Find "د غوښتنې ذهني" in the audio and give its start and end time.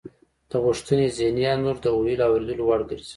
0.49-1.43